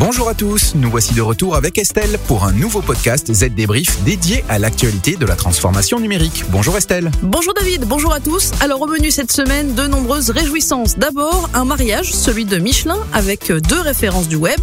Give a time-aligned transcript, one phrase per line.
[0.00, 4.02] Bonjour à tous, nous voici de retour avec Estelle pour un nouveau podcast Z Débrief
[4.02, 6.46] dédié à l'actualité de la transformation numérique.
[6.48, 7.10] Bonjour Estelle.
[7.20, 8.52] Bonjour David, bonjour à tous.
[8.62, 10.96] Alors au menu cette semaine, de nombreuses réjouissances.
[10.96, 14.58] D'abord, un mariage, celui de Michelin, avec deux références du web.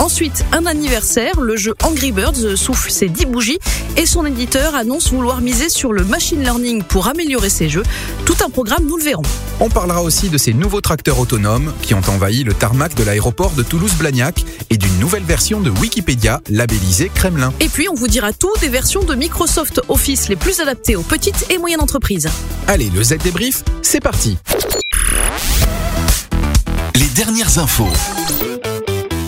[0.00, 3.60] Ensuite, un anniversaire, le jeu Angry Birds souffle ses 10 bougies
[3.96, 7.84] et son éditeur annonce vouloir miser sur le machine learning pour améliorer ses jeux.
[8.24, 9.22] Tout un programme, nous le verrons.
[9.60, 13.52] On parlera aussi de ces nouveaux tracteurs autonomes qui ont envahi le tarmac de l'aéroport
[13.52, 17.52] de Toulouse-Blagnac et d'une nouvelle version de Wikipédia labellisée Kremlin.
[17.60, 21.02] Et puis on vous dira tout des versions de Microsoft Office les plus adaptées aux
[21.02, 22.28] petites et moyennes entreprises.
[22.66, 24.38] Allez, le Z débrief, c'est parti.
[26.94, 27.88] Les dernières infos.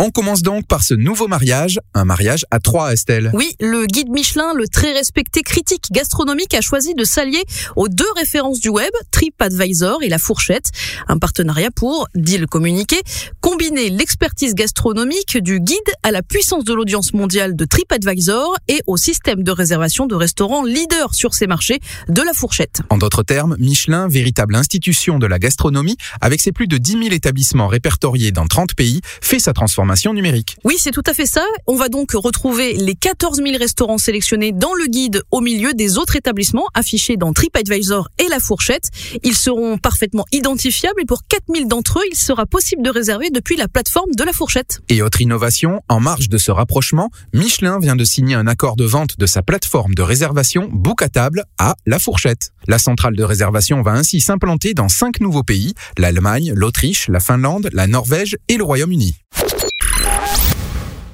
[0.00, 3.32] On commence donc par ce nouveau mariage, un mariage à trois, Estelle.
[3.34, 7.42] Oui, le guide Michelin, le très respecté critique gastronomique, a choisi de s'allier
[7.74, 10.70] aux deux références du web, TripAdvisor et La Fourchette.
[11.08, 13.00] Un partenariat pour, dit le communiqué,
[13.40, 18.96] combiner l'expertise gastronomique du guide à la puissance de l'audience mondiale de TripAdvisor et au
[18.96, 22.82] système de réservation de restaurants leader sur ces marchés de La Fourchette.
[22.90, 27.04] En d'autres termes, Michelin, véritable institution de la gastronomie, avec ses plus de 10 000
[27.06, 30.56] établissements répertoriés dans 30 pays, fait sa transformation numérique.
[30.64, 31.44] Oui, c'est tout à fait ça.
[31.66, 35.98] On va donc retrouver les 14 000 restaurants sélectionnés dans le guide au milieu des
[35.98, 38.90] autres établissements affichés dans TripAdvisor et La Fourchette.
[39.22, 43.30] Ils seront parfaitement identifiables et pour 4 000 d'entre eux, il sera possible de réserver
[43.30, 44.80] depuis la plateforme de La Fourchette.
[44.88, 48.84] Et autre innovation, en marge de ce rapprochement, Michelin vient de signer un accord de
[48.84, 52.52] vente de sa plateforme de réservation Book à table à La Fourchette.
[52.66, 57.70] La centrale de réservation va ainsi s'implanter dans cinq nouveaux pays, l'Allemagne, l'Autriche, la Finlande,
[57.72, 59.16] la Norvège et le Royaume-Uni.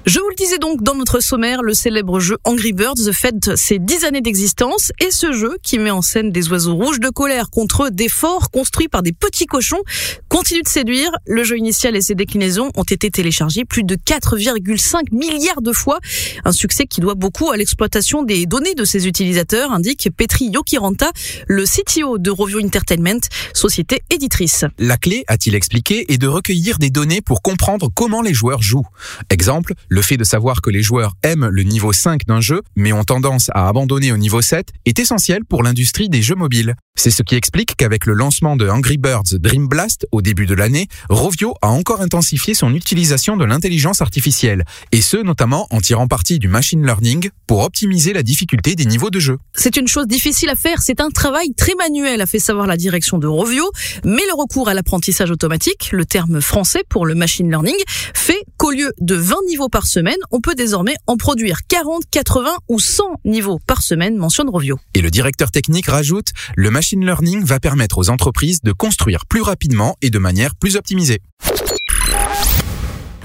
[0.07, 3.79] Je vous le disais donc dans notre sommaire, le célèbre jeu Angry Birds fête ses
[3.79, 7.49] 10 années d'existence et ce jeu qui met en scène des oiseaux rouges de colère
[7.49, 9.81] contre des forts construits par des petits cochons
[10.29, 11.11] continue de séduire.
[11.27, 16.01] Le jeu initial et ses déclinaisons ont été téléchargés plus de 4,5 milliards de fois.
[16.45, 21.13] Un succès qui doit beaucoup à l'exploitation des données de ses utilisateurs, indique Petri Yokiranta,
[21.49, 23.21] le CTO de Rovio Entertainment,
[23.55, 24.67] société éditrice.
[24.79, 28.87] La clé, a-t-il expliqué, est de recueillir des données pour comprendre comment les joueurs jouent.
[29.31, 32.93] Exemple, le fait de savoir que les joueurs aiment le niveau 5 d'un jeu, mais
[32.93, 36.75] ont tendance à abandonner au niveau 7, est essentiel pour l'industrie des jeux mobiles.
[36.97, 40.55] C'est ce qui explique qu'avec le lancement de Angry Birds Dream Blast au début de
[40.55, 46.07] l'année, Rovio a encore intensifié son utilisation de l'intelligence artificielle, et ce notamment en tirant
[46.07, 49.39] parti du machine learning pour optimiser la difficulté des niveaux de jeu.
[49.55, 52.77] C'est une chose difficile à faire, c'est un travail très manuel, a fait savoir la
[52.77, 53.69] direction de Rovio,
[54.05, 57.75] mais le recours à l'apprentissage automatique, le terme français pour le machine learning,
[58.15, 62.51] fait qu'au lieu de 20 niveaux par semaine, on peut désormais en produire 40, 80
[62.69, 64.79] ou 100 niveaux par semaine, mentionne Rovio.
[64.95, 69.41] Et le directeur technique rajoute, le machine learning va permettre aux entreprises de construire plus
[69.41, 71.21] rapidement et de manière plus optimisée.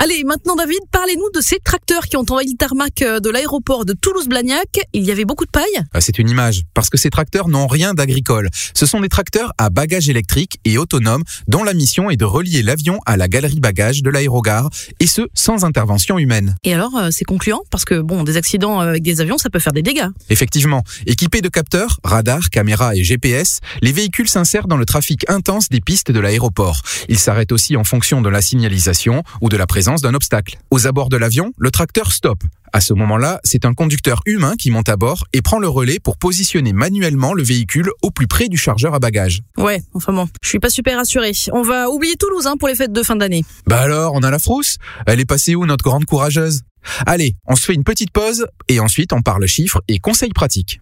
[0.01, 3.83] Allez, maintenant David, parlez-nous de ces tracteurs qui ont envahi le tarmac euh, de l'aéroport
[3.83, 4.79] de Toulouse-Blagnac.
[4.93, 7.67] Il y avait beaucoup de paille Ah, C'est une image, parce que ces tracteurs n'ont
[7.67, 8.49] rien d'agricole.
[8.73, 12.63] Ce sont des tracteurs à bagages électriques et autonomes dont la mission est de relier
[12.63, 14.69] l'avion à la galerie bagages de l'aérogare,
[15.01, 16.55] et ce, sans intervention humaine.
[16.63, 19.49] Et alors, euh, c'est concluant Parce que, bon, des accidents euh, avec des avions, ça
[19.49, 20.07] peut faire des dégâts.
[20.29, 25.67] Effectivement, équipés de capteurs, radars, caméras et GPS, les véhicules s'insèrent dans le trafic intense
[25.67, 26.83] des pistes de l'aéroport.
[27.09, 30.57] Ils s'arrêtent aussi en fonction de la signalisation ou de la présence d'un obstacle.
[30.71, 32.43] Aux abords de l'avion, le tracteur stoppe.
[32.71, 35.99] À ce moment-là, c'est un conducteur humain qui monte à bord et prend le relais
[35.99, 39.41] pour positionner manuellement le véhicule au plus près du chargeur à bagages.
[39.57, 41.31] Ouais, enfin bon, je suis pas super rassurée.
[41.51, 43.43] On va oublier Toulouse hein, pour les fêtes de fin d'année.
[43.65, 44.77] Bah alors, on a la frousse?
[45.07, 46.61] Elle est passée où notre grande courageuse?
[47.05, 50.79] Allez, on se fait une petite pause et ensuite on parle chiffres et conseils pratiques.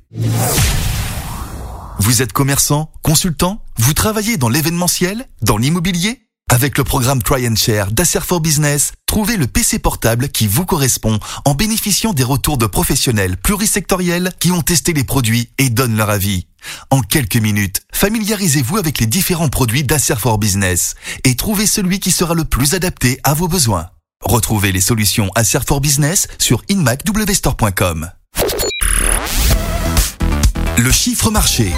[1.99, 3.63] Vous êtes commerçant, consultant?
[3.77, 6.26] Vous travaillez dans l'événementiel Dans l'immobilier?
[6.49, 10.65] Avec le programme Try and Share d'Acer for Business, trouvez le PC portable qui vous
[10.65, 15.97] correspond en bénéficiant des retours de professionnels plurisectoriels qui ont testé les produits et donnent
[15.97, 16.47] leur avis.
[16.89, 20.95] En quelques minutes, familiarisez-vous avec les différents produits d'Acer for Business
[21.25, 23.89] et trouvez celui qui sera le plus adapté à vos besoins.
[24.23, 28.09] Retrouvez les solutions Acer for Business sur inmacwstore.com.
[30.77, 31.73] Le chiffre marché.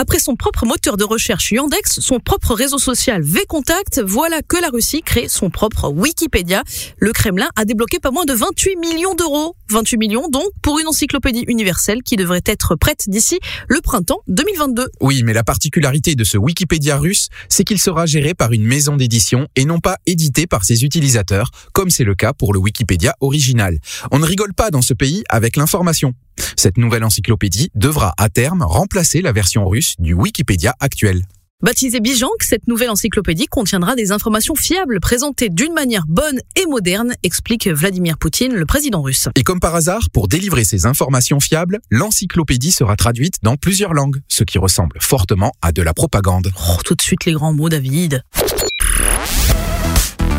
[0.00, 4.68] Après son propre moteur de recherche Yandex, son propre réseau social VContact, voilà que la
[4.68, 6.62] Russie crée son propre Wikipédia.
[6.98, 9.56] Le Kremlin a débloqué pas moins de 28 millions d'euros.
[9.70, 14.86] 28 millions donc pour une encyclopédie universelle qui devrait être prête d'ici le printemps 2022.
[15.00, 18.96] Oui, mais la particularité de ce Wikipédia russe, c'est qu'il sera géré par une maison
[18.96, 23.16] d'édition et non pas édité par ses utilisateurs, comme c'est le cas pour le Wikipédia
[23.20, 23.80] original.
[24.12, 26.14] On ne rigole pas dans ce pays avec l'information.
[26.56, 31.22] Cette nouvelle encyclopédie devra à terme remplacer la version russe du Wikipédia actuel.
[31.60, 37.14] Baptisée Bijank, cette nouvelle encyclopédie contiendra des informations fiables présentées d'une manière bonne et moderne,
[37.24, 39.28] explique Vladimir Poutine, le président russe.
[39.34, 44.20] Et comme par hasard, pour délivrer ces informations fiables, l'encyclopédie sera traduite dans plusieurs langues,
[44.28, 46.52] ce qui ressemble fortement à de la propagande.
[46.68, 48.22] Oh, tout de suite les grands mots, David.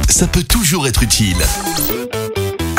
[0.07, 1.35] Ça peut toujours être utile.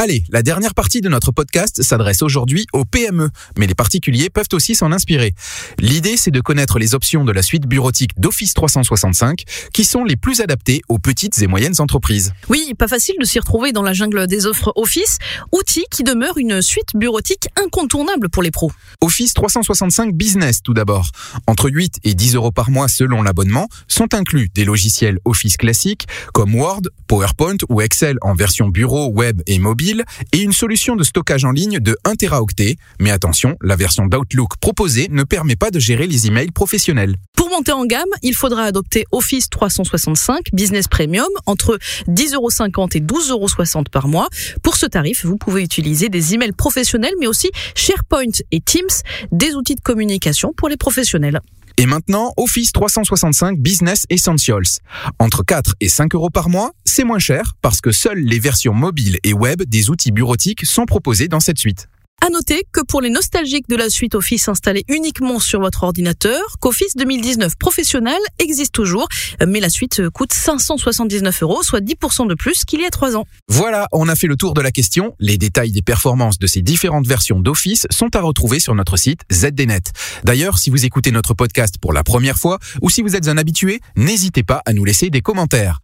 [0.02, 4.48] Allez, la dernière partie de notre podcast s'adresse aujourd'hui aux PME, mais les particuliers peuvent
[4.54, 5.34] aussi s'en inspirer.
[5.78, 9.44] L'idée, c'est de connaître les options de la suite bureautique d'Office 365
[9.74, 12.32] qui sont les plus adaptées aux petites et moyennes entreprises.
[12.48, 15.18] Oui, pas facile de s'y retrouver dans la jungle des offres Office,
[15.52, 18.72] outil qui demeure une suite bureautique incontournable pour les pros.
[19.02, 21.10] Office 365 Business tout d'abord.
[21.46, 26.06] Entre 8 et 10 euros par mois selon l'abonnement sont inclus des logiciels Office classiques
[26.32, 29.89] comme Word, PowerPoint ou Excel en version bureau, web et mobile
[30.32, 32.76] et une solution de stockage en ligne de 1 Teraoctet.
[32.98, 37.16] Mais attention, la version d'Outlook proposée ne permet pas de gérer les emails professionnels.
[37.36, 41.78] Pour monter en gamme, il faudra adopter Office 365 Business Premium entre
[42.08, 44.28] 10,50€ et 12,60€ par mois.
[44.62, 48.88] Pour ce tarif, vous pouvez utiliser des emails professionnels mais aussi SharePoint et Teams,
[49.32, 51.40] des outils de communication pour les professionnels.
[51.80, 54.80] Et maintenant, Office 365 Business Essentials.
[55.18, 58.74] Entre 4 et 5 euros par mois, c'est moins cher parce que seules les versions
[58.74, 61.88] mobiles et web des outils bureautiques sont proposées dans cette suite.
[62.22, 66.42] À noter que pour les nostalgiques de la suite Office installée uniquement sur votre ordinateur,
[66.60, 69.08] qu'Office 2019 professionnel existe toujours,
[69.46, 73.24] mais la suite coûte 579 euros, soit 10% de plus qu'il y a 3 ans.
[73.48, 75.14] Voilà, on a fait le tour de la question.
[75.18, 79.22] Les détails des performances de ces différentes versions d'Office sont à retrouver sur notre site
[79.32, 79.92] ZDNet.
[80.22, 83.38] D'ailleurs, si vous écoutez notre podcast pour la première fois ou si vous êtes un
[83.38, 85.80] habitué, n'hésitez pas à nous laisser des commentaires.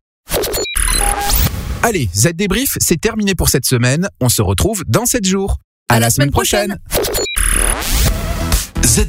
[1.82, 4.10] Allez, Z débrief, c'est terminé pour cette semaine.
[4.20, 5.56] On se retrouve dans 7 jours.
[5.88, 6.78] À, la, semaine, prochaine.
[8.84, 9.06] Z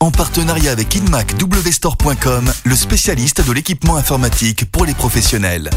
[0.00, 5.68] en partenariat avec InmacWstore.com, le spécialiste de l'équipement informatique pour les professionnels.